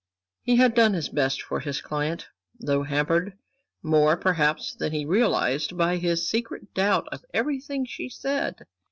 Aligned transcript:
He 0.41 0.55
had 0.55 0.73
done 0.73 0.93
his 0.95 1.09
best 1.09 1.43
for 1.43 1.59
his 1.59 1.79
client, 1.79 2.29
though 2.59 2.81
hampered 2.81 3.37
more, 3.83 4.17
perhaps, 4.17 4.73
than 4.73 4.93
he 4.93 5.05
realized 5.05 5.77
by 5.77 5.97
his 5.97 6.27
secret 6.27 6.73
doubt 6.73 7.07
of 7.11 7.23
everything 7.35 7.85
she 7.85 8.09
said. 8.09 8.65